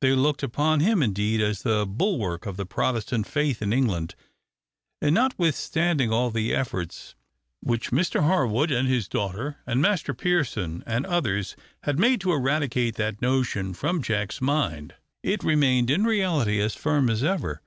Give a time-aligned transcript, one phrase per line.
[0.00, 4.14] They looked upon him, indeed, as the bulwark of the Protestant faith in England,
[5.02, 7.16] and notwithstanding all the efforts
[7.58, 12.94] which Mr Harwood and his daughter, and Master Pearson and others had made to eradicate
[12.94, 14.94] that notion from Jack's mind,
[15.24, 17.60] it remained in reality as firm as ever.